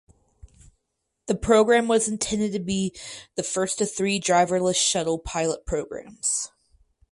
[1.27, 2.95] The program was intended to be
[3.35, 6.47] the first of three driverless shuttle pilot programs.